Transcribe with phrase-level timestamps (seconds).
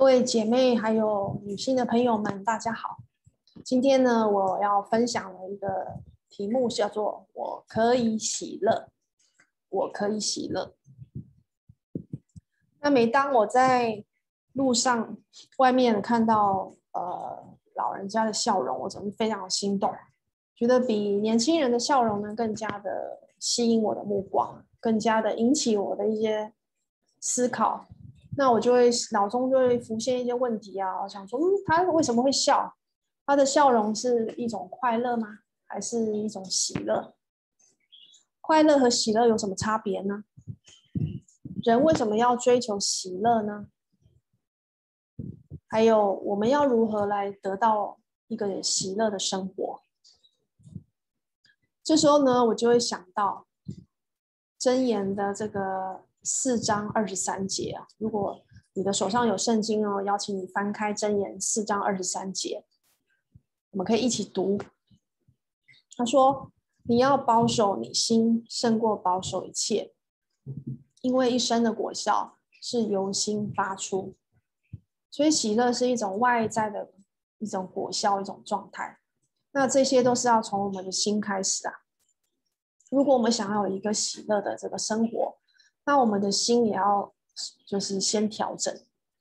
[0.00, 2.96] 各位姐妹还有女性的朋友们，大家好。
[3.62, 8.88] 今天呢，我要分享的一个题目叫做“我可以喜乐”。
[9.68, 10.74] 我可以喜乐。
[12.80, 14.02] 那每当我在
[14.54, 15.18] 路上、
[15.58, 17.44] 外面看到呃
[17.74, 19.94] 老人家的笑容，我总是非常的心动，
[20.56, 26.54] 觉得比年轻人的笑容呢更加的吸引我的目光，更加的引起我的一些
[27.20, 27.84] 思考。
[28.40, 32.74] 那我就会脑中就会浮现一些问题啊，我想说，嗯，他为什么会笑？
[33.26, 35.40] 他的笑容是一种快乐吗？
[35.66, 37.14] 还是一种喜乐？
[38.40, 40.24] 快乐和喜乐有什么差别呢？
[41.62, 43.66] 人为什么要追求喜乐呢？
[45.68, 49.82] 还有，我们要如何来得到一个喜乐的生活？
[51.84, 53.46] 这时候呢，我就会想到
[54.58, 56.06] 箴言的这个。
[56.22, 62.64] 四章二十三节啊，如果你的手上有圣经哦，邀请你翻开箴言四章二十三节，
[63.70, 64.58] 我们可以一起读。
[65.96, 66.52] 他说
[66.84, 69.92] ：“你要保守你心，胜过保守一切，
[71.00, 74.14] 因为一生的果效是由心发出。
[75.10, 76.92] 所以喜乐是一种外在的
[77.38, 79.00] 一种果效，一种状态。
[79.52, 81.74] 那这些都是要从我们的心开始啊。
[82.90, 85.38] 如果我们想要有一个喜乐的这个生活。”
[85.84, 87.12] 那我们的心也要，
[87.66, 88.74] 就是先调整。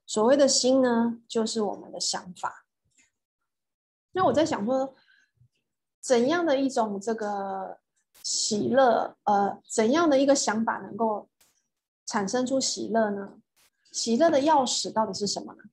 [0.06, 2.66] 所谓的心呢，就是我们的想法。
[4.12, 4.96] 那我在想说，
[6.02, 7.80] 怎样的一种这个
[8.24, 11.30] 喜乐，呃，怎样的一个想法能够
[12.06, 13.40] 产生出喜乐呢？
[13.92, 15.64] 喜乐的钥匙到底是什么呢？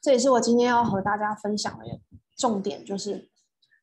[0.00, 1.84] 这也是我今天要和大家分享的
[2.36, 3.28] 重点，就是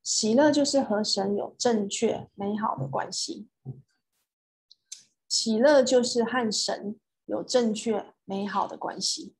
[0.02, 3.48] 喜乐就是和神有正确美好的关系。
[5.38, 9.36] 喜乐就是和神有正确美好的关系。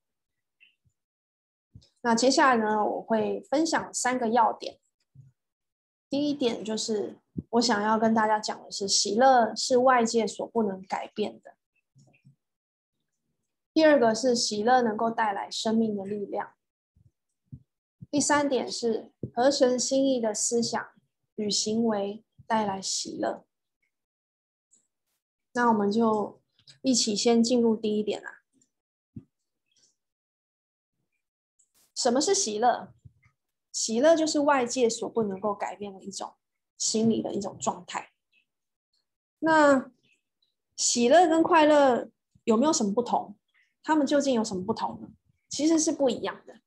[2.02, 4.78] 那接下来呢，我会分享三个要点。
[6.08, 7.18] 第一点就是
[7.50, 11.56] 我想要跟大家讲的是，喜乐是外界所不能改变的。
[13.74, 16.54] 第二个是喜乐能够带来生命的力量。
[18.12, 20.88] 第三点是合神心意的思想
[21.38, 23.47] 与行为带来喜乐。
[25.58, 26.40] 那我们就
[26.84, 28.42] 一起先进入第一点啦。
[31.96, 32.94] 什么是喜乐？
[33.72, 36.36] 喜乐就是外界所不能够改变的一种
[36.78, 38.12] 心理的一种状态。
[39.40, 39.90] 那
[40.76, 42.08] 喜乐跟快乐
[42.44, 43.36] 有没有什么不同？
[43.82, 45.10] 他们究竟有什么不同呢？
[45.50, 46.60] 其实是不一样的。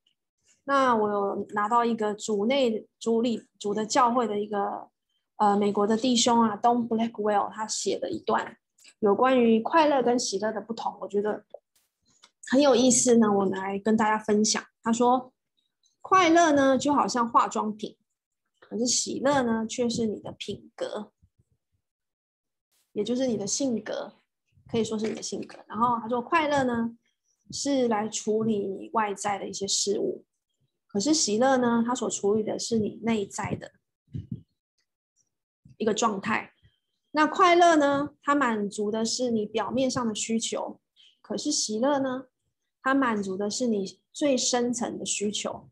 [0.64, 4.90] 那我有拿到一个主内主里主的教会的一个
[5.36, 8.56] 呃美国的弟兄啊，Don Blackwell 他写的一段。
[8.98, 11.44] 有关于快乐跟喜乐的不同，我觉得
[12.48, 13.32] 很有意思呢。
[13.32, 14.62] 我来跟大家分享。
[14.82, 15.32] 他说，
[16.00, 17.96] 快乐呢就好像化妆品，
[18.58, 21.12] 可是喜乐呢却是你的品格，
[22.92, 24.14] 也就是你的性格，
[24.70, 25.58] 可以说是你的性格。
[25.68, 26.96] 然后他说，快乐呢
[27.50, 30.24] 是来处理你外在的一些事物，
[30.86, 33.72] 可是喜乐呢，它所处理的是你内在的
[35.76, 36.52] 一个状态。
[37.12, 38.10] 那快乐呢？
[38.22, 40.80] 它满足的是你表面上的需求，
[41.20, 42.26] 可是喜乐呢？
[42.82, 45.68] 它满足的是你最深层的需求。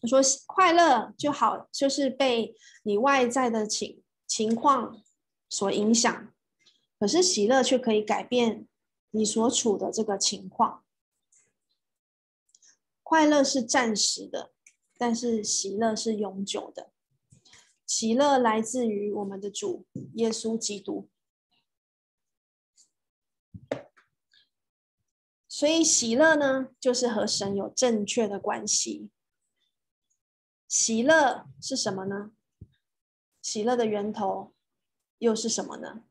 [0.00, 5.02] 他说，快乐就好，就是被你外在的情情况
[5.48, 6.34] 所影响，
[6.98, 8.66] 可是喜乐却可以改变
[9.12, 10.84] 你所处的这个情况。
[13.02, 14.52] 快乐是暂时的，
[14.98, 16.90] 但是喜乐是永久的。
[17.96, 21.08] 喜乐来自于我们的主耶稣基督，
[25.48, 29.10] 所以喜乐呢，就是和神有正确的关系。
[30.66, 32.32] 喜乐是什么呢？
[33.40, 34.52] 喜乐的源头
[35.18, 36.02] 又是什么呢？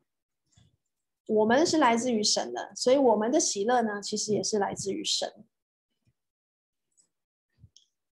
[1.27, 5.45] 我们是来自于神的，所以我们的喜乐呢，其实也是来自于神。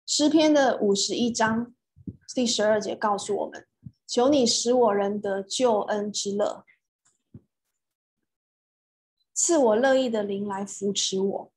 [0.06, 1.74] 诗篇的五十一章。
[2.34, 3.68] 第十二节告诉我们
[4.08, 6.66] ：“求你使我人得救恩之乐，
[9.34, 11.52] 赐我乐意的灵来扶持我。”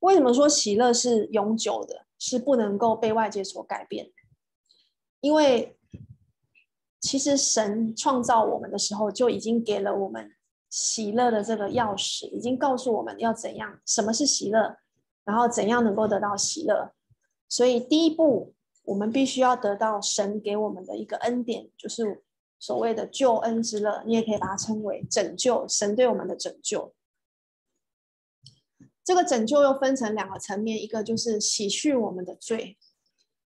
[0.00, 4.12] 为什么说喜乐是永久的，是不能够被外界所改变？
[5.20, 5.78] 因为
[7.00, 10.30] 其实神创造我们的时候，就已经给了我们
[10.68, 14.76] 喜乐的这个钥匙，已经告诉我们要怎样，什么是喜乐，
[15.24, 16.94] 然后怎样能够得到喜乐。
[17.54, 18.52] 所以，第一步，
[18.82, 22.24] 我们必须要得到神给我们的一个恩典，就是
[22.58, 26.92] 所谓的救恩之乐，你也可以把它称为拯救，神对我们的拯救。
[29.04, 32.76] 这个拯救又分成两个层面，一个就是洗去我们的罪，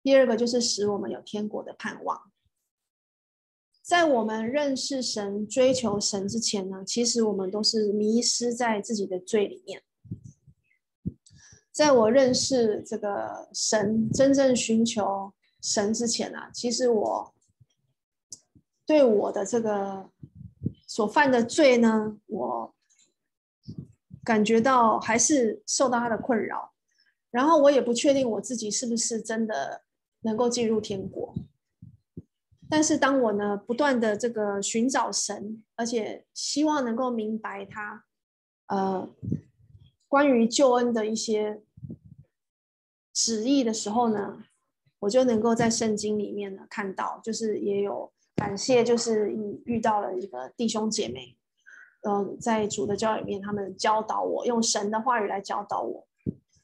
[0.05, 2.31] 第二个就是使我们有天国的盼望。
[3.83, 9.83] 在我们认识神、追求神之前呢，其实我们都是迷失在自己的罪里面。
[11.77, 17.35] 在我认识这个神、真正寻求神之前啊，其实我
[18.87, 20.09] 对我的这个
[20.87, 22.73] 所犯的罪呢，我。
[24.25, 26.73] 感觉到还是受到他的困扰，
[27.31, 29.83] 然后我也不确定我自己是不是真的
[30.23, 31.33] 能够进入天国。
[32.69, 38.05] 但是当我呢不断的这个寻找神，而且希望能够明白他，
[38.67, 39.09] 呃，
[40.09, 41.63] 关于救恩的一些
[43.17, 44.45] 旨意的时候呢，
[44.99, 49.33] 我就能够在圣经里面呢看到，就是也有感谢，就是
[49.65, 51.35] 遇到了一个弟兄姐妹。
[52.03, 56.07] 嗯，在主的教里面，他们教导我用神的话语来教导我。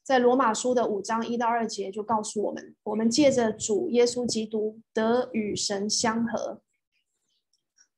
[0.02, 6.60] 在罗马书的五章一到二节就告诉我们，我们借着主耶稣基督得与神相合，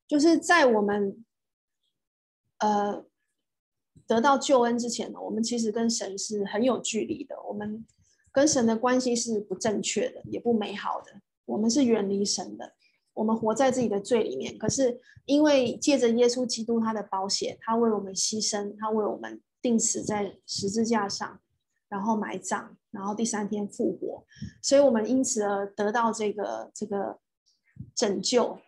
[0.06, 1.24] 就是在我们
[2.58, 3.04] 呃
[4.06, 7.84] 得到救恩之前呢，我们其实跟神是很有距离的，我们
[8.34, 12.74] 跟神的关系是不正确的，也不美好的，我们是远离神的。
[13.12, 21.40] 我们活在自己的罪里面，可是因为借着耶稣基督他的宝血，他为我们牺牲，他为我们钉死在十字架上，
[21.88, 24.24] 然后埋葬，然后第三天复活，
[24.60, 27.20] 所以我们因此而得到这个这个
[27.94, 28.58] 拯救，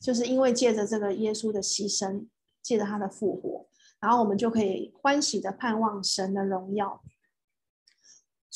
[0.00, 2.28] 就是因为借着这个耶稣的牺牲，
[2.62, 3.66] 借着他的复活，
[3.98, 7.02] 然后我们就可以欢喜的盼望神的荣耀。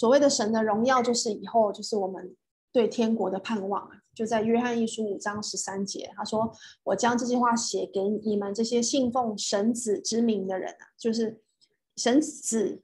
[0.00, 2.34] 所谓的神的荣耀，就是以后就是我们
[2.72, 4.00] 对天国的盼望啊。
[4.14, 6.50] 就在约翰一书五章十三节，他说
[6.84, 11.42] ：“我将这句话写给你们这些信奉神子之名的人啊，就是
[11.98, 12.82] 神子，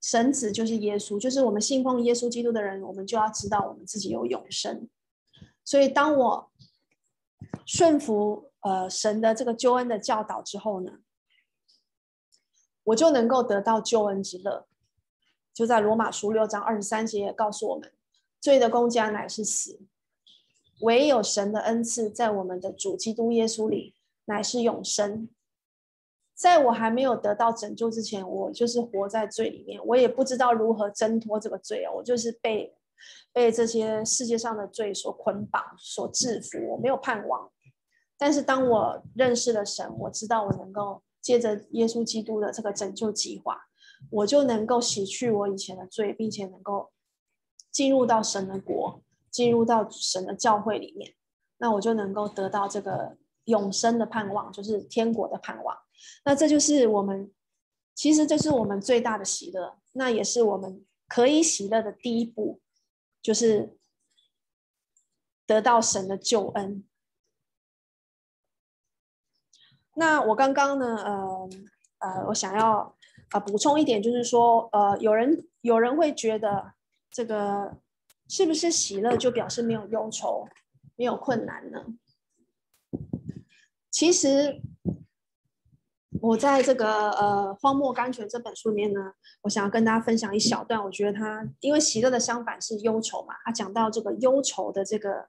[0.00, 4.88] 神子就是耶稣，就是我们信奉耶稣基督的人，我们就要知道我们自己有永生。
[5.66, 6.50] 所以，当我
[7.66, 10.92] 顺服呃神的这个救恩的教导之后呢，
[12.84, 14.66] 我就能够得到救恩之乐。
[15.54, 17.90] 就在罗马书六章二十三节告诉我们，
[18.40, 19.80] 罪的工价乃是死。”
[20.80, 25.28] 唯有神的恩赐在我们的主基督耶稣里，乃是永生。
[26.34, 32.76] 在我还没有得到拯救之前，我就是活在罪里面，我也不知道如何挣脱这个罪，我就是被
[33.32, 37.48] 被这些世界上的罪所捆绑、所制服，我没有盼望。
[38.18, 43.56] 但是当我认识了神，我知道我能够借着耶稣基督的这个拯救计划，
[44.10, 46.92] 我就能够洗去我以前的罪，并且能够
[47.70, 49.02] 进入到神的国。
[49.34, 51.12] 进入到神的教会里面，
[51.56, 55.76] 那我就能够得到这个永生的盼望，就是天国的盼望。
[56.24, 57.34] 那这就是我们，
[57.96, 62.60] 其实这是我们最大的喜乐，那也是我们可以喜乐的第一步，
[63.20, 63.76] 就是
[65.44, 66.84] 得到神的救恩。
[69.96, 71.48] 那我刚刚呢，呃
[71.98, 72.96] 呃，我想要
[73.34, 76.72] 啊、补充一点，就是说，呃，有人有人会觉得
[77.10, 77.76] 这个。
[78.26, 80.48] 是不是喜乐就表示没有忧愁、
[80.96, 81.84] 没有困难呢？
[83.90, 84.62] 其实，
[86.22, 89.12] 我在这个呃《荒漠甘泉》这本书里面呢，
[89.42, 90.82] 我想要跟大家分享一小段。
[90.82, 95.28] 我觉得他因为喜乐的相反是忧愁嘛，他讲到这个忧愁的这个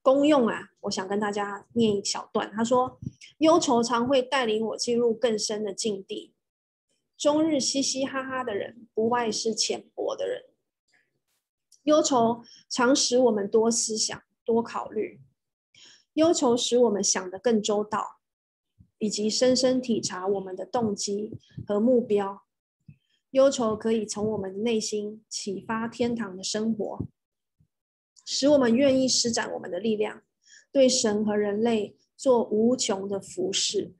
[0.00, 2.48] 功用啊，我想跟大家念一小段。
[2.52, 3.00] 他说
[3.38, 6.32] ：“忧愁常会带领我进入更深的境地，
[7.20, 10.44] 终日嘻嘻哈哈的人，不外是浅薄的人。”
[11.84, 15.20] 忧愁常使我们多思想、多考虑，
[16.14, 18.20] 忧愁使我们想得更周到，
[18.96, 22.42] 以及深深体察我们的动机和目标。
[23.32, 27.06] 忧愁可以从我们的内心启发天堂的生活，
[28.24, 30.22] 使我们愿意施展我们的力量，
[30.72, 33.92] 对神和人类做无穷的服侍。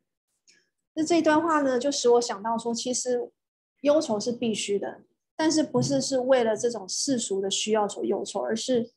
[0.94, 3.30] 那这段话呢，就使我想到说，其实
[3.82, 5.02] 忧愁是必须的。
[5.36, 8.92] 但是不是是为了这种世俗的需要所忧愁，而是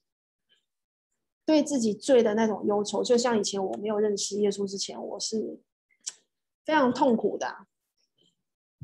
[1.46, 3.02] 对自己罪的那种忧愁。
[3.02, 5.62] 就像以前我没有认识耶稣之前，我是
[6.66, 7.68] 非常痛苦的。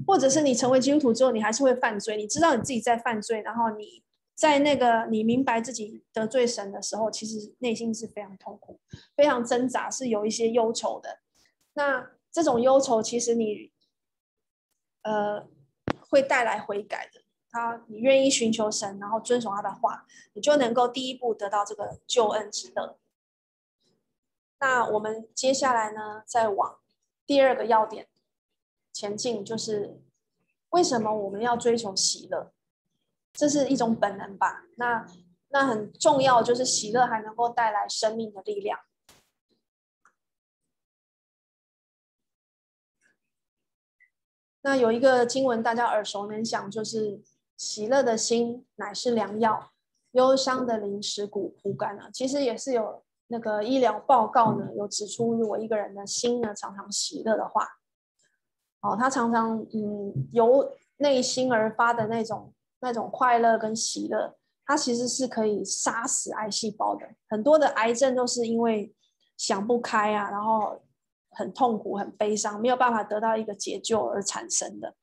[0.07, 4.01] 或者是你成为基督徒之后，你还是会犯罪，你知道你自己在犯罪，然后你
[4.33, 8.79] 在那个你明白自己得罪神的时候，其实内心是非常痛苦、
[9.17, 11.19] 非常挣扎，是有一些忧愁的。
[11.73, 13.71] 那这种忧愁，其实你
[15.03, 15.47] 呃
[16.09, 17.21] 会带来悔改的。
[17.51, 22.99] 他，你愿意寻求神，然后遵守他的话，你就能够第一步得到这个救恩之乐。
[24.59, 26.79] 那我们接下来呢，再往
[27.25, 28.07] 第二个要点
[28.93, 29.99] 前进，就是
[30.69, 32.53] 为什么我们要追求喜乐？
[33.33, 34.65] 这是一种本能吧？
[34.75, 35.07] 那
[35.47, 38.79] 那很重要，就是喜乐还能够带来生命的力量。
[44.69, 47.19] 那有一个经文大家耳熟能详，就是
[47.57, 49.71] 喜乐的心乃是良药，
[50.11, 52.11] 忧伤的灵使骨枯干了。
[52.13, 57.67] 其实也是有那个医疗报告呢，有指出，如果一个人的心呢常常喜乐的话，
[58.81, 64.35] 哦，他常常嗯由内心而发的那种那种快乐跟喜乐，
[64.67, 67.07] 它其实是可以杀死癌细胞的。
[67.27, 68.93] 很多的癌症都是因为
[69.35, 70.79] 想不开啊，然后。
[71.39, 74.93] 很痛苦、很悲伤，没有办法得到一个解救而产生的。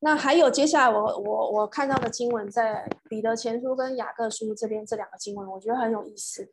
[0.00, 6.50] 那还有接下来我我我看到的经文，在彼得前书跟雅各书这边这两个经文，我觉得很有意思。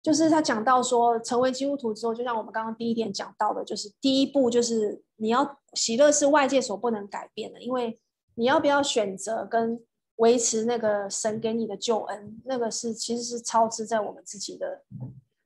[0.00, 8.00] 就是他讲到说，成为基督徒之后，就像我们刚刚第一点讲到的，就是第一步就是你要喜乐是外界所不能改变的，因为
[8.36, 9.84] 你要不要选择跟
[10.16, 14.84] 维持那个神给你的救恩，那个是其实是超支在我们自己的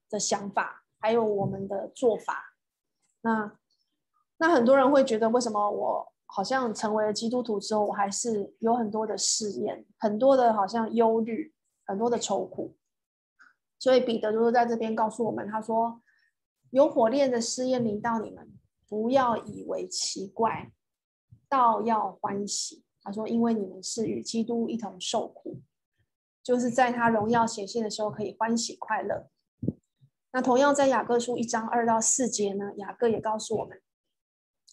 [0.08, 0.83] 的想法。
[1.04, 2.56] 还有我们的做法，
[3.20, 3.58] 那
[4.38, 11.52] 那很多人会觉得，为什么我好像成为了基督徒之后，我还是有很多的试验，很多的好像忧虑，
[11.84, 12.74] 很多的愁苦。
[13.78, 16.00] 所以彼得就是在这边告诉我们，他说
[16.72, 18.50] ：“有火炼的试验临到你们，
[18.88, 20.72] 不要以为奇怪，
[21.50, 25.60] 倒要欢喜。”他说：“因为你们是与基督一同受苦，
[26.42, 29.28] 就是在他荣耀显现的时候，可以欢喜快乐。”
[30.36, 33.80] 那同样在雅各书一章二到四节呢，雅各也告诉我们，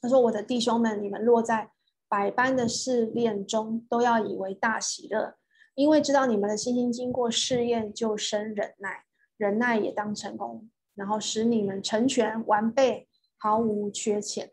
[0.02, 1.70] 他说：“我的弟兄们，你们落在
[2.10, 5.36] 百般的试炼中，都要以为大喜乐，
[5.76, 9.04] 因为知道你们的信心经过试验，就生忍耐，
[9.38, 14.52] 忍耐也当成功，然后使你们成全完备，毫无缺欠。”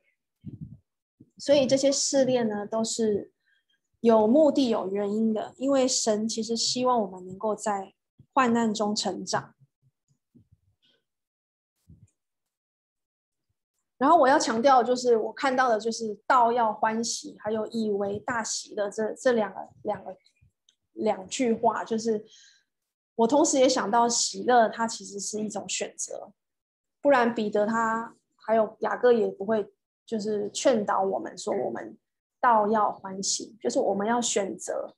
[1.39, 3.33] 所以这些试炼呢，都是
[4.01, 7.95] 有目的、有原因的，因为神其实希望我们能够在
[8.35, 9.55] 患难中成长。
[13.99, 20.17] 然后我要强调，就是我看到的，就是道要欢喜，还有以为大喜的这这两个两个
[20.93, 22.25] 两句话，就是
[23.17, 26.33] 我同时也想到喜乐，它其实是一种选择，
[27.03, 29.69] 不然彼得他还有雅各也不会
[30.07, 31.99] 就是劝导我们说，我们
[32.41, 34.95] 道要欢喜，就是我们要选择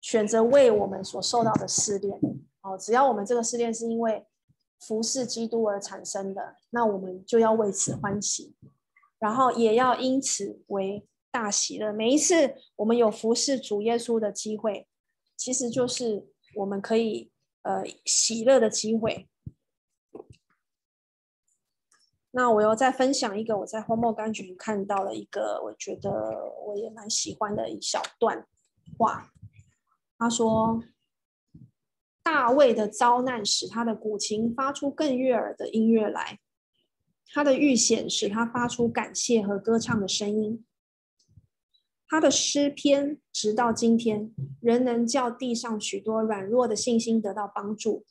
[0.00, 2.18] 选择为我们所受到的试炼，
[2.62, 4.26] 哦，只要我们这个试炼是因为。
[4.80, 8.54] 服侍基督而产生的，那我们就要为此欢喜，
[9.18, 11.92] 然后也要因此为大喜乐。
[11.92, 14.86] 每一次我们有服侍主耶稣的机会，
[15.36, 19.28] 其实就是我们可以呃喜乐的机会。
[22.32, 28.46] 那我又再分享一个我在荒漠柑橘看到了一个，我觉得我也蛮喜欢的一小段
[28.98, 29.32] 话。
[30.18, 30.82] 他说。
[32.24, 36.40] 大卫的遭难使他的古琴发出更悦耳的音乐来，
[37.28, 40.64] 他的遇险使他发出感谢和歌唱的声音。
[42.08, 48.06] 他的诗篇直到今天仍能叫地上许多软弱的信心得到帮助，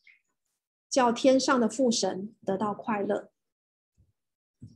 [0.90, 3.32] 叫天上的父神得到快乐。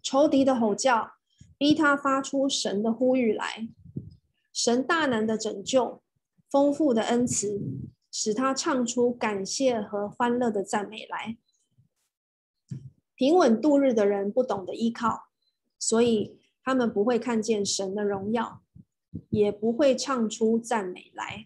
[0.02, 1.12] 仇敌的吼叫
[1.58, 3.68] 逼他发出神的呼吁来，
[4.52, 6.02] 神大能的拯救，
[6.50, 7.62] 丰富的恩慈。
[8.20, 11.38] 使他唱出感谢和欢乐的赞美来。
[13.14, 15.28] 平稳度日的人不懂得依靠，
[15.78, 18.64] 所以他们不会看见神的荣耀，
[19.30, 21.46] 也不会唱出赞美来。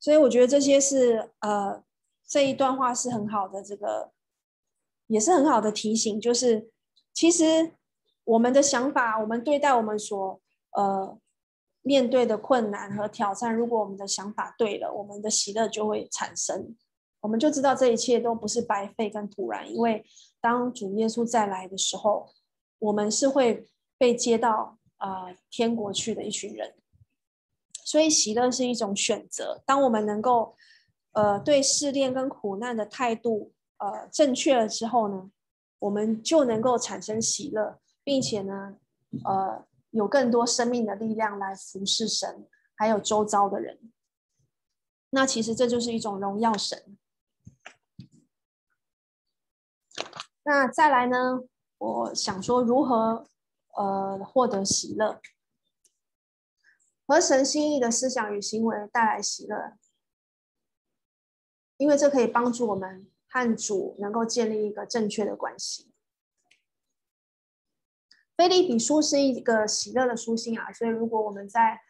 [0.00, 1.84] 所以我觉得这些是呃
[2.26, 4.10] 这一段话是很好的，这个
[5.06, 6.72] 也是很好的提醒，就是
[7.12, 7.76] 其实
[8.24, 10.40] 我们的想法，我们对待我们所
[10.72, 11.16] 呃。
[11.82, 16.76] 面对的困难和挑战，如果我们的想法对了，我们的喜乐就会产生。
[17.20, 20.04] 我们就知道这一切都不是白费跟突然，因为
[20.40, 22.28] 当主耶稣再来的时候，
[22.78, 26.74] 我们是会被接到啊、呃、天国去的一群人。
[27.84, 29.60] 所以喜乐是一种选择。
[29.66, 30.54] 当我们能够
[31.12, 35.30] 呃对试炼跟苦难的态度呃正确了之后呢，
[35.80, 38.76] 我们就能够产生喜乐，并且呢
[39.24, 39.64] 呃。
[39.92, 43.78] 有更多生命的力量来服侍神，还有周遭的人。
[45.10, 46.98] 那其实这就是一种荣耀神。
[50.42, 51.42] 那再来呢？
[51.78, 53.26] 我想说如何
[53.76, 55.20] 呃获得喜乐，
[57.06, 59.76] 和神心意的思想与行为带来喜乐，
[61.76, 65.91] 因为这可以帮助我们和主能够建立一个正确的关系。
[68.36, 71.80] 腓立比书是一个喜乐的书信啊，所以如果我们在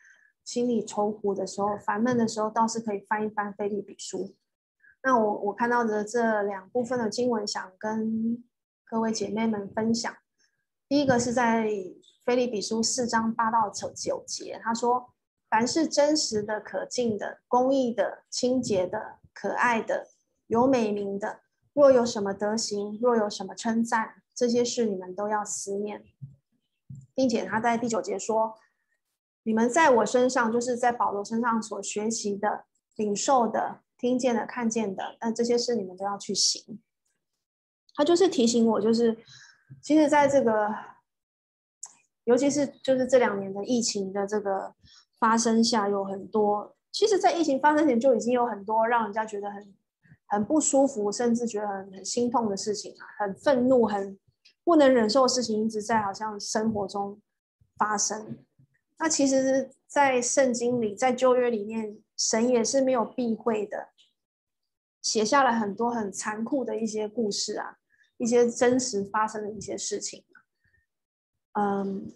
[0.44, 4.34] 心里愁苦的时候、烦闷的时候，倒是可以翻一翻腓立比书。
[5.04, 8.44] 那我我看到的这两部分的经文，想跟
[8.84, 10.12] 各位姐妹们分享。
[10.88, 11.68] 第一个是在
[12.24, 15.14] 腓立比书四章八到九节，他说
[15.48, 20.08] ：“凡是真实的、可敬的、公义的、清洁的、可爱的、
[20.46, 21.40] 有美名的，
[21.72, 26.04] 若有什么德行，若有什么称赞，这些事你们都要思念。”
[27.14, 28.54] 并且他在第九节说。
[29.44, 36.80] 你们在我身上，就是在保罗身上所学习的、领受的、听见的、看见的，那这些事你们都要去行。
[37.96, 39.18] 他就是提醒我，就是
[39.82, 40.72] 其实在这个，
[42.22, 44.76] 尤其是就是这两年的疫情的这个
[45.18, 49.74] 发生下，有很多，其实，在疫情发生前就已经有很多让人家觉得很
[50.28, 54.16] 很不舒服，甚至觉得很很心痛的事情，很愤怒、很
[54.64, 57.20] 不能忍受的事情，一直在好像生活中
[57.76, 58.38] 发生。
[58.98, 63.88] 那其实，在圣经里，在旧约里面，神也是没有避讳的，
[65.00, 67.78] 写下了很多很残酷的一些故事啊，
[68.18, 70.24] 一些真实发生的一些事情。
[71.54, 72.12] 嗯，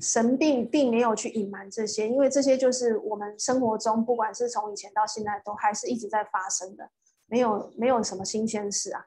[0.00, 6.90] 神并并没有去隐瞒这些，因为这些就是我们生活中，不管是从以前到现在，都还是一直在发生的，
[7.24, 9.06] 没有没有什么新鲜事啊。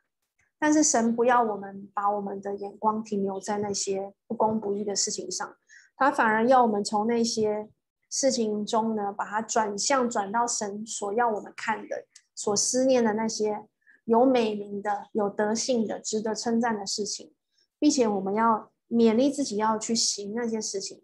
[0.61, 5.57] 但是神不要我们把我们的眼光停留在那些不公不义的事情上。
[5.97, 7.67] 他反而要我们从那些
[8.11, 13.65] 事情中呢，把它转向转到神所要我们看的、所思念的那些
[14.05, 17.33] 有美名的、有德性的、值得称赞的事情，
[17.79, 21.01] 并且我们要勉励自己要去行那些事情，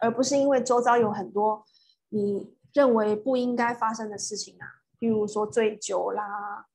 [0.00, 1.64] 而不是因为周遭有很多
[2.10, 6.66] 你认为不应该发生的事情啊，比如说醉酒啦、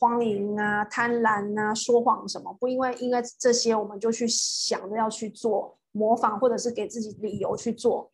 [0.00, 5.76] 荒淫啊、贪婪啊、说谎什么，不因为因为这些我们就去想着要去做。
[5.92, 8.12] 模仿，或者是给自己理由去做，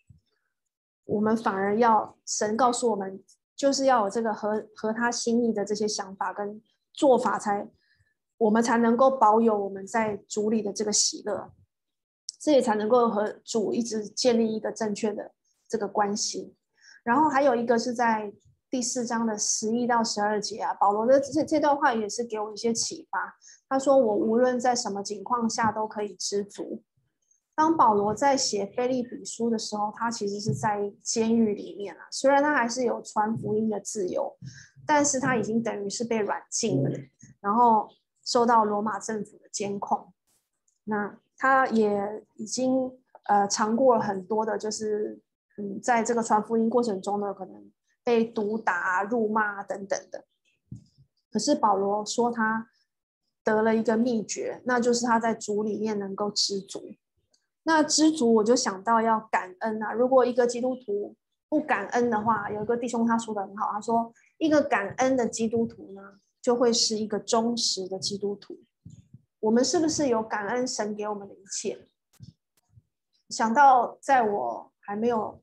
[1.05, 3.23] 我们反而要神告诉我们，
[3.55, 6.63] 就是要有这个合合他心意的这些想法跟
[6.95, 7.71] 做法才，才
[8.39, 11.53] 我们才能够保有我们在主里的这个喜乐，
[12.41, 15.33] 这也才能够和主一直建立一个正确的
[15.69, 16.57] 这个关系。
[17.05, 18.33] 然后还有一个是在
[18.77, 23.35] 第四章的十一到十二节啊，保罗的这这段话也是给我一些启发。
[23.71, 26.83] 他说：“我无论在什么情况下都可以知足。”
[27.57, 32.01] 当保罗在写腓立比书的时候，他其实是在监狱里面啊。
[32.11, 34.37] 虽然他还是有传福音的自由，
[34.87, 36.91] 但是他已经等于是被软禁了，
[37.41, 37.89] 然后
[38.27, 40.13] 受到罗马政府的监控。
[40.85, 42.93] 那他也已经
[43.25, 45.19] 呃尝过了很多的，就是
[45.57, 47.73] 嗯，在这个传福音过程中呢，可能
[48.07, 50.25] 被毒打、辱骂等等的。
[51.29, 52.71] 可是保罗说他
[53.43, 56.95] 得了一个秘诀，那就是他在主里面能够知足。
[57.65, 59.93] 那知足，我就想到要感恩啊！
[59.93, 61.17] 如果一个基督徒
[61.49, 68.61] 不感恩的话，有一个弟兄他说的很好，他说一个感恩的基督徒呢，就会是一个忠实的基督徒。
[69.41, 71.89] 我们是不是有感恩神给我们的一切？
[73.29, 75.43] 想到在我还没有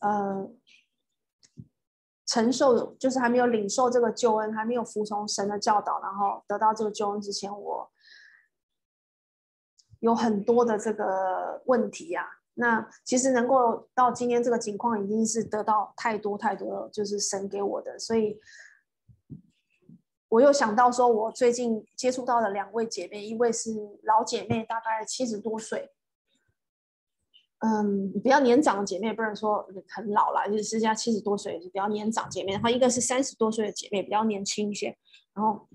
[0.00, 0.50] 呃
[2.30, 7.90] 承受，就是还没有领受这个救恩，还没有服从神的教导，然后得到这个救恩之前，我。
[9.98, 17.98] 有很多的这个问题啊，那其实能够到今天这个情况，已经是得到太多太多，就是神给我的。
[17.98, 18.40] 所以，
[20.30, 23.70] 我又想到说，我最近接触到的两位姐妹，一位是
[24.04, 25.92] 老姐妹，大概七十多岁，
[27.60, 32.52] 嗯，比较年长的姐妹，不能说很老了，就是现在七十多岁也是比较年长姐妹。
[32.52, 34.96] 然后一个是三十多岁的姐妹，比较年轻一些，
[35.32, 35.68] 然后。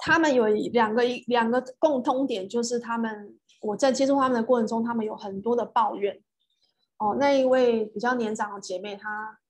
[0.00, 6.22] 他们有两个一两个共通点，就是他们我在接触他们的过程中，他们有很多的抱怨。
[6.98, 9.40] 哦，那一位比较年长的姐妹，她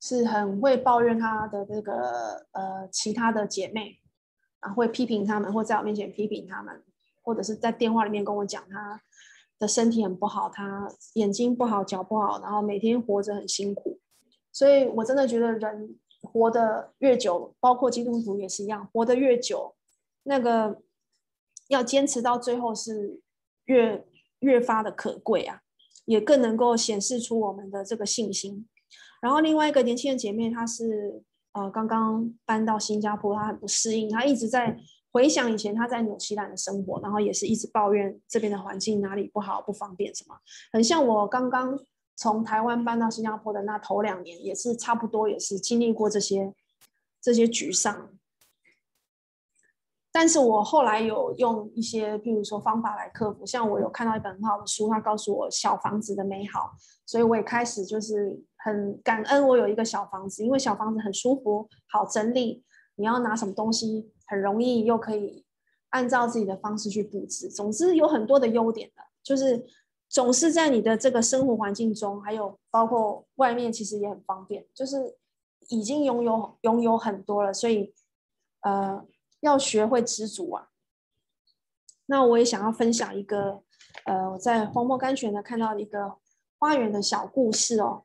[0.00, 3.98] 是很会抱怨她的这个呃其他的姐妹，
[4.60, 6.80] 啊，会批评他们，或在我面前批评他们，
[7.24, 9.02] 或者是在电话里面跟我讲她
[9.58, 13.98] 的身体很不好，他眼睛不好，脚不好，然后每天活着很辛苦。
[14.52, 19.74] 所以我真的觉得人活得越久，包括基督徒也是一样，活得越久。
[20.24, 20.82] 那个
[21.68, 23.20] 要坚持到最后是
[23.64, 24.06] 越
[24.40, 25.62] 越发的可贵啊，
[26.04, 28.68] 也更能够显示出我们的这个信心。
[29.20, 34.78] 然后另外一个年轻的姐妹，她是呃刚刚搬到新加坡，她很不适应，她一直在
[35.12, 40.36] 回想以前他在纽西兰的生活，然后也是一直抱怨这边的环境哪里不好、不方便什么，
[40.72, 41.78] 很像我刚刚
[42.16, 46.52] 从台湾搬到新加坡的那头两年，也是差不多，也是经历过这些
[47.20, 48.10] 这些沮丧。
[50.10, 53.46] 但是我后来有用一些，譬如说方法来克服。
[53.46, 56.72] 像我有看到一本很好的书，它告诉我小房子的美好，
[57.06, 62.64] 所以我也开始就是很感恩我有一个小房子，因为小房子很舒服，好整理。
[62.96, 65.44] 你要拿什么东西很容易，又可以
[65.88, 67.48] 按照自己的方式去布置。
[67.48, 69.66] 总之有很多的优点的，就是
[70.08, 75.16] 总是在你的这个生活环境中，还有包括外面，其实也很方便，就是
[75.68, 77.92] 已经拥有拥有很多了，所以
[78.60, 79.04] 呃。
[79.40, 80.68] 要学会知足啊！
[82.06, 83.62] 那我也想要分享一个，
[84.04, 86.16] 呃，我在荒漠甘泉呢看到一个
[86.58, 88.02] 花园的小故事哦，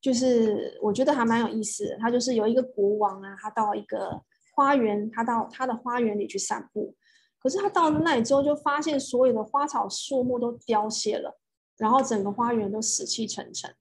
[0.00, 1.98] 就是我觉得还蛮有意思的。
[1.98, 4.22] 他就是有一个国王啊，他到一个
[4.60, 6.94] 花园，他到他的花园里去散步，
[7.38, 11.40] 可是他到了那里之后，就发现所有的花草树木都凋谢了，
[11.78, 13.74] 然后整个花园都死气沉沉。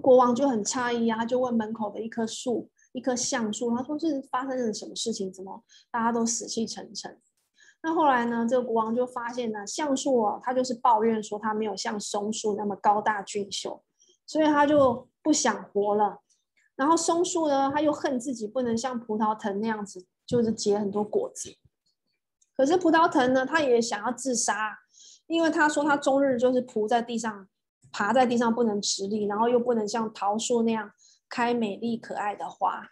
[0.00, 2.70] 国王就很诧异啊，就问门口的一棵树。
[2.92, 5.32] 一棵橡树，他说是发生了什么事情？
[5.32, 7.20] 怎么大家都死气沉沉？
[7.82, 8.46] 那后来呢？
[8.48, 13.82] 这个国王就发现呢，橡树啊，他就是抱怨说他没有像松树那么高大俊秀，
[14.24, 16.20] 所以他就不想活了。
[16.76, 21.56] 然后松树呢，他又恨自己不能像葡萄藤那样子，就是结很多果子。
[22.56, 24.78] 可是葡萄藤呢，他也想要自杀，
[25.26, 27.48] 因为他说他终日就是扑在地上，
[27.92, 30.92] 爬在地上不能直立，然后又不能像桃树那样。
[31.26, 32.90] 开美丽可爱的花，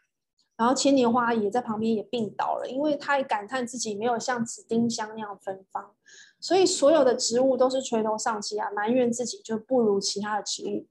[0.57, 5.95] 然后牵牛花也在旁边也病倒了，因为他也感叹自己没有像紫丁香那样芬芳，
[6.41, 10.89] 所以所有的植物都是垂头丧气啊，埋怨自己就不如其他的植物。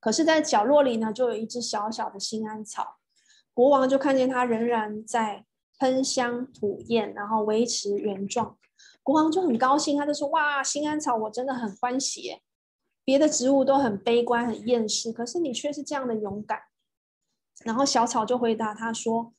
[0.00, 2.96] 可是，在角落里呢，就有一只小小的辛安草，
[3.52, 5.44] 国王就看见它仍然在
[5.78, 8.56] 喷香吐艳，然后维持原状，
[9.02, 12.40] 国王就很高兴，他就说：“哇，辛安草，我真的很欢喜。”
[13.04, 16.60] 别的植物都很悲观、很厌世，可是你却是这样的勇敢。
[17.64, 19.34] 然后小草就回答他说：“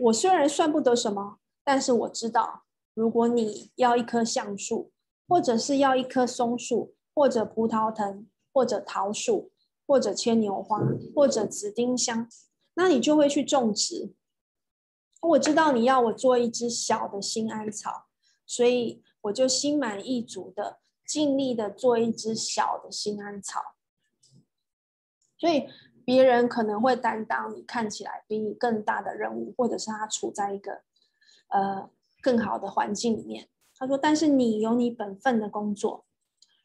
[0.00, 4.90] 我虽然算不得什么，但是我知道，如果你要一棵橡树，
[5.28, 9.51] 或者是要一棵松树，或者葡萄藤，或者桃树，
[9.86, 10.80] 或者牵牛花，
[11.14, 12.28] 或者紫丁香，
[12.74, 14.14] 那你就会去种植。
[15.20, 18.06] 我知道你要我做一只小的心安草，
[18.46, 23.60] 所以我就心满意足的。”尽力的做一只小的心安草，
[25.36, 25.68] 所以
[26.06, 30.80] 别人可能会担当你看起来比你更大的任务，或者是他处在一个
[31.48, 31.90] 呃
[32.22, 33.50] 更好的环境里面。
[33.76, 36.06] 他说：“但是你有你本分的工作，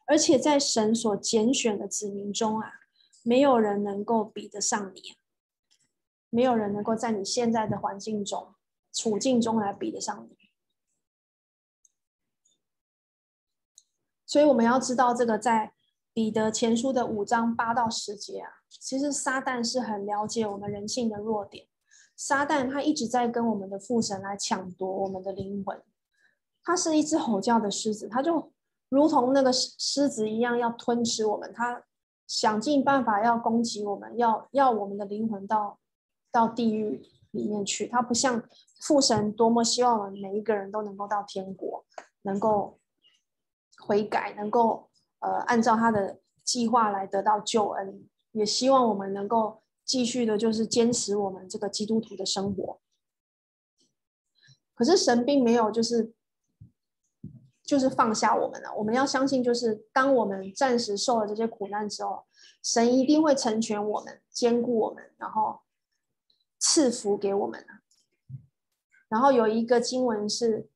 [0.06, 2.72] 而且在神所拣选的子民中啊，
[3.28, 5.18] 没有人能够比得上你，
[6.30, 8.54] 没有人能够在你现在的环境中、
[8.90, 10.34] 处境中来比得上你。”
[14.24, 15.74] 所以我们要知道，这个在
[16.14, 21.68] 彼得前书的五章八到十节啊，其实撒旦是很了解我们人性的弱点。
[22.16, 25.82] 撒旦他一直在跟我们的父神来抢夺我们的灵魂。
[26.62, 28.54] 他是一只吼叫的狮子，他就
[28.88, 31.52] 如同那个狮狮子一样要吞吃我们。
[31.52, 31.84] 他
[32.28, 35.80] 想尽办法要攻击我们，要要我们的灵魂到
[36.30, 37.88] 到地狱里面去。
[37.88, 38.40] 他不像
[38.80, 41.84] 父神多么希望我们每一个人都能够到天国，
[42.22, 42.78] 能够。
[43.80, 52.80] 悔改，能够呃按照他的计划来得到救恩，也希望我们能够继续的，就是坚持我们这个基督徒的生活。
[54.74, 56.12] 可是神并没有就是
[57.68, 58.74] 就是放下我们了。
[58.74, 62.24] 我们要相信，就是当我们暂时受了这些苦难之后，
[62.62, 65.60] 神一定会成全我们，坚固我们，然后
[66.58, 67.64] 赐福给我们。
[69.08, 70.70] 然后有一个经文是。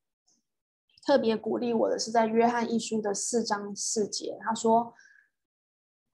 [1.04, 4.94] 特别鼓励我的是在约翰一书的四章四节，他说：“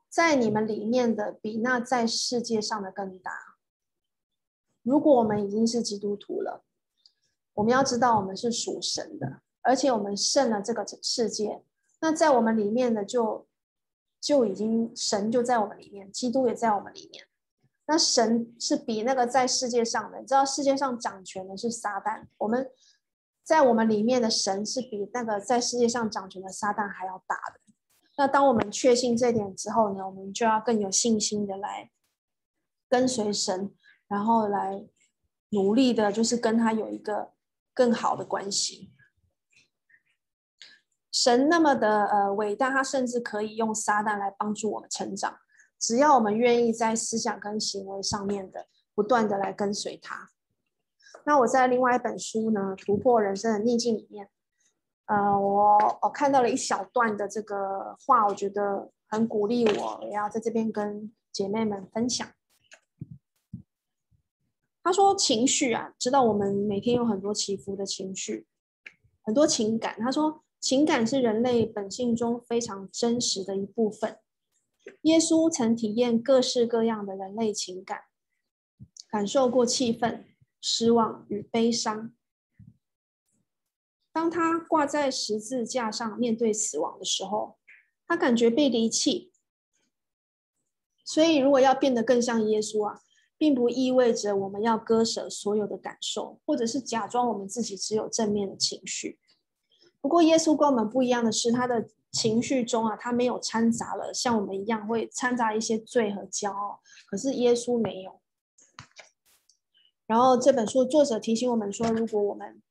[0.09, 3.59] 在你们里面的比那在世界上的更大。”
[4.83, 6.65] 如果我们已经是基督徒了，
[7.53, 11.63] 我们要知道我们是属神的，而且我们胜了这个世界。
[12.01, 13.47] 那在我们里面的就
[14.21, 17.27] 就已经神就在我们里面，基督也在我们里面。
[17.87, 22.71] 那神是比那个在世界上的，你知道世界上掌权的是撒旦，我们。
[23.49, 27.59] 在我们里面的神是比那个在世界上掌权的撒旦还要大的。
[28.19, 31.91] 那当我们确信这点之后呢，我们就要更有信心的来
[32.91, 33.75] 跟随神，
[34.07, 34.87] 然后来
[35.49, 37.33] 努力的，就是跟他有一个
[37.73, 38.93] 更好的关系。
[41.11, 45.39] 神那么的呃伟大，他甚至可以用撒旦来帮助我们成长，
[45.79, 50.31] 只要我们愿意在思想跟行为上面的不断的来跟随他。
[51.25, 54.29] 那我在另外一本书呢，《突破人生的逆境》里面，
[55.07, 62.27] 呃，我我看到了一小段的这个话，我觉得很鼓励我，也要在这边跟姐妹们分享。
[64.83, 68.47] 他说情绪啊，知道我们每天有很多起伏的情绪，
[69.23, 69.97] 很多情感。
[70.01, 74.19] 他说情感是人类本性中非常真实的一部分。
[75.03, 78.05] 耶稣曾体验各式各样的人类情感，
[79.09, 80.25] 感受过气愤、
[80.61, 82.13] 失望与悲伤。
[84.13, 87.59] 当他挂在十字架上面对死亡的时候，
[88.07, 89.33] 他感觉被离弃。
[91.05, 93.01] 所以，如果要变得更像耶稣啊，
[93.37, 99.19] 并不意味着我们要割舍所有的感受，或者是假装我们自己只有正面的情绪。
[100.09, 106.81] 不过，耶稣跟我们不一样的是，他的情绪中啊，他没有掺杂了像我们一样会掺杂一些罪和骄傲。
[107.07, 108.19] 可是耶稣没有。
[110.07, 112.63] 然后这本书作者提醒我们说，如果我们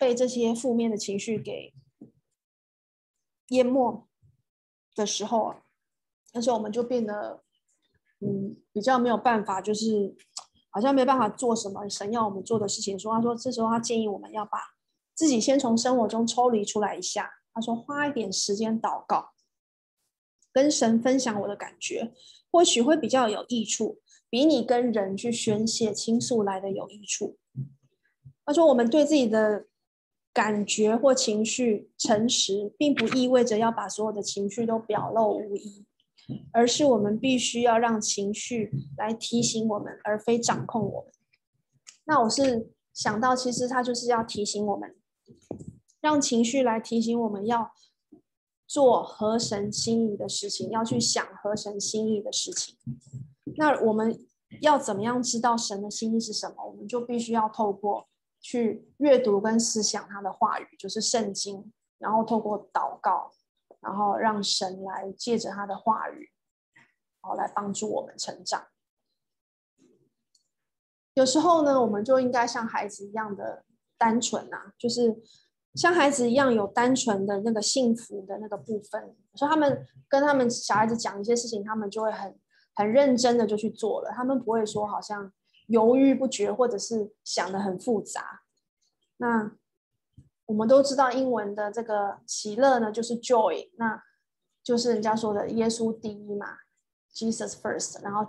[0.00, 1.74] 被这些负面的情绪给
[3.48, 4.08] 淹没
[4.94, 5.56] 的时候，
[6.32, 7.42] 那时候我们就变得，
[8.20, 10.16] 嗯，比较没有办法，就是
[10.70, 12.98] 好像没办法做什么神要我们做的事情。
[12.98, 14.75] 说，他说这时候他建议我们要把
[15.16, 17.28] 自己先从生活中抽离出来一下。
[17.52, 19.30] 他说，花一点时间祷告，
[20.52, 22.12] 跟神分享我的感觉，
[22.52, 23.98] 或许会比较有益处，
[24.30, 27.38] 比你跟人去宣泄倾诉来的有益处。
[28.44, 29.66] 他说，我们对自己的。
[30.36, 35.86] 感觉或情绪诚实，并不意味着要把所有的情绪都表露无遗，
[36.52, 41.10] 而是我们必须要让情绪来提醒我们，而非掌控我们。
[42.04, 44.94] 那我是想到，其实他就是要提醒我们，
[46.00, 47.72] 让情绪来提醒我们要
[48.66, 52.76] 做合神心意的事情，要去想合神心意的事情。
[53.56, 54.18] 那我们
[54.60, 56.64] 要怎么样知道神的心意是什么？
[56.66, 58.08] 我们就必须要透过。
[58.38, 63.32] 去阅读跟思想他的话语，就是圣经，然后透过祷告，
[63.80, 66.30] 然后让神来借着他的话语，
[66.74, 68.68] 然后来帮助我们成长。
[71.14, 73.64] 有时候呢，我们就应该像孩子一样的
[73.98, 75.16] 单纯啊，就是
[75.74, 79.14] 像孩子一样有单纯的那个幸福的那个部分。
[79.34, 82.38] 所以他们跟他们小孩子讲一些事情，他们就会很
[82.74, 85.32] 很认真的就去做了，他们不会说好像。
[85.68, 88.42] 犹豫不决，或者是想得很复杂。
[89.16, 89.50] 那
[90.44, 94.00] 我们都知道英文的这个喜乐呢，就是 joy，那
[94.62, 96.58] 就是人家说的耶稣第一嘛
[97.12, 98.24] ，Jesus first，然后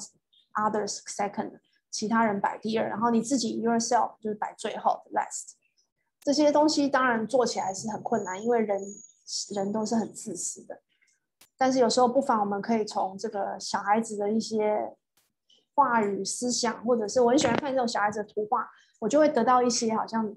[0.55, 5.53] others second，其他人摆第二，然后你自己 yourself 就是摆最后的 last。
[6.21, 8.81] 这些东西当然做起来是很困难，因为人
[9.55, 10.81] 人都是很自私的。
[11.57, 14.95] 但是有时候不妨我们可以从这个小孩子的一些。
[15.79, 20.35] 话语、思想，或者是我很喜欢看这种小孩子的图画，我就会得到一些好像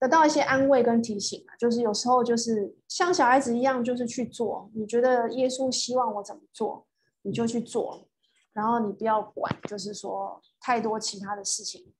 [0.00, 1.54] 得到一些安慰跟提醒啊。
[1.56, 4.68] 就是有时候就是像小孩子一样，就是去做。
[4.74, 6.88] 你觉得耶稣希望我怎么做，
[7.22, 8.05] 你就去做，
[8.56, 11.92] 然后你不要管，就是说太多其他的事情。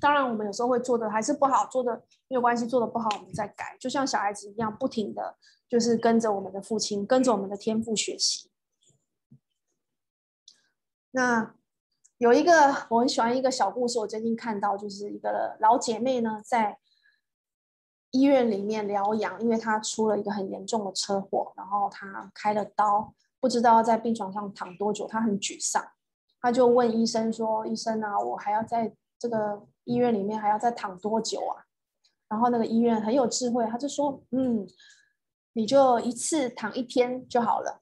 [0.00, 3.76] 当然，我们有时候会做的还是不好，做的没有关系，做的不好我们再改。
[3.78, 5.36] 就像小孩子一样，不停的
[5.68, 8.50] 就是跟着我们的父亲，跟着我们的天赋学习。
[11.12, 11.54] 那
[12.18, 16.78] 有一个我很喜欢一个小故事，我最近看到就是一个老姐妹呢，在
[18.10, 25.92] 医院里面疗养，因为她出了一个很严重的车祸，然后她开了刀，不知道要在病床上躺多久，他很沮丧，
[26.40, 31.64] 他就问医生说：“医生啊，我还要在这个医院里面还要再躺多久啊？”
[32.28, 34.68] 然后那个医院很有智慧，他就说：“嗯，
[35.52, 37.80] 你就一次躺一天就好了。”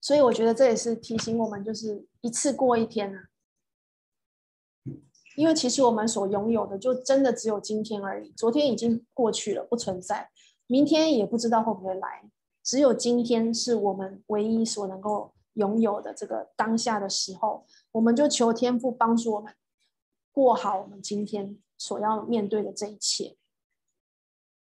[0.00, 3.28] 所以我觉得这也是提醒我们，就是一次过一天啊。
[5.36, 8.30] 因为其实我们所拥有的，就真的只有今天而已。
[8.30, 10.30] 昨天已经过去了，不存在；
[10.66, 12.30] 明天也不知道会不会来。
[12.66, 19.54] 只有今天是我们唯一所能够拥有的这个当下的时候，我们就求天父帮助我们
[20.32, 23.36] 过好我们今天所要面对的这一切。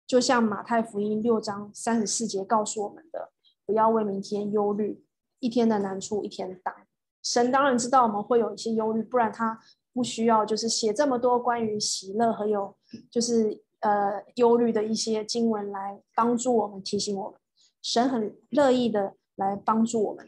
[0.05, 3.31] 就像马太福音六章三十四节告诉我们的：
[3.65, 5.05] 不要为明天忧虑。
[5.39, 6.73] 一天的难处一天当，
[7.21, 9.59] 神当然知道我们会有一些忧虑，不然他
[9.93, 12.75] 不需要就是写这么多关于喜乐和有
[13.09, 17.39] 就是呃忧虑的一些经文来帮助我们提醒我们。
[17.83, 20.25] 神很乐意的来帮助我们，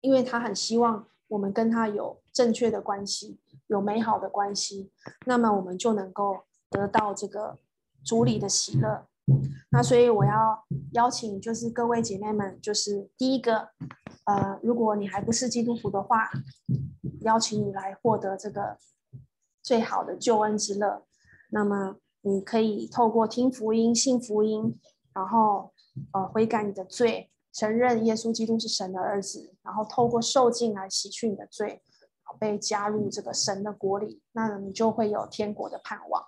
[0.00, 4.90] 因为他很希望我们跟他有正确的关系，有美好的关系，
[5.26, 7.58] 那么我们就能够得到这个
[8.04, 9.06] 主里的喜乐。
[9.70, 13.68] 那所以我要邀请就是各位姐妹们，就是第一个。
[14.26, 16.30] 呃，如果你还不是基督徒的话，
[17.20, 18.78] 邀请你来获得这个
[19.62, 21.04] 最好的救恩之乐。
[21.50, 24.80] 那么，你可以透过听福音、信福音，
[25.12, 25.73] 然后
[26.12, 31.82] 呃悔改你的罪，承认耶稣基督是神的儿子，然后透过受浸来洗去你的罪，
[32.38, 36.26] 被加入这个神的国里，那你就会有天国的盼望。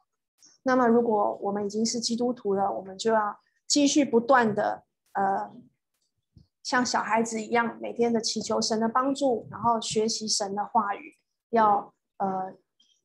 [0.62, 5.52] 那么，如果我们已经是基督徒了，我们就要继续不断的呃，
[6.62, 11.14] 像小孩子一样，每天的祈求神的帮助，然后学习神的话语，
[11.50, 12.52] 要呃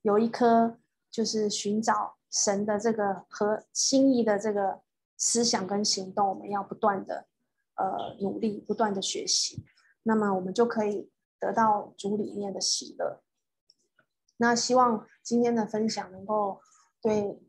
[0.02, 0.78] 有一颗
[1.10, 4.82] 就是寻找神的这个和心意的这个
[5.24, 7.28] 思想跟行动，我们要不断的
[7.76, 9.64] 呃努力，不断的学习，
[10.02, 13.22] 那么我们就可以得到主里面的喜乐。
[14.38, 16.60] 那希望今天的分享能够
[17.04, 17.40] 对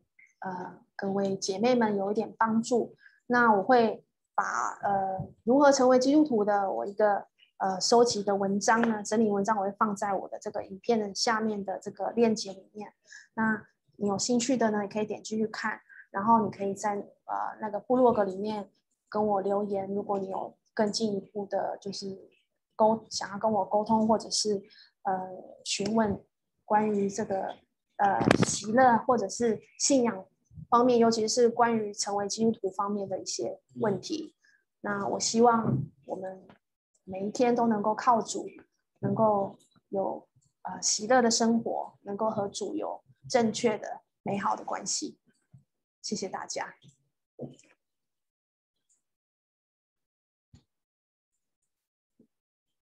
[0.41, 2.95] 呃各位姐妹们有一点帮助。
[3.29, 4.05] 那我会
[4.35, 7.25] 把呃如何成为基督徒的我一个
[7.57, 12.93] 呃收集的文章呢，整理文章我会放在我的这个影片的下面的这个链接里面。
[13.33, 15.81] 那你有兴趣的呢，也可以点进去看。
[16.12, 16.94] 然后你可以在
[17.25, 18.70] 呃那个部落格里面
[19.09, 22.16] 跟我留言，如果你有更进一步的，就是
[22.77, 24.62] 沟想要跟我沟通，或者是
[25.03, 25.29] 呃
[25.64, 26.22] 询问
[26.64, 27.57] 关于这个
[27.96, 30.25] 呃喜乐或者是信仰
[30.68, 34.37] 方面，尤其是关于成为基督徒方面的一些问题。
[34.83, 36.46] 那我希望我们
[37.05, 38.46] 每一天都能够靠主，
[39.01, 39.57] 能够
[39.88, 40.29] 有
[40.62, 45.18] 呃喜乐的生活，能够和主有正确的美好的关系。
[46.03, 46.75] 谢谢大家。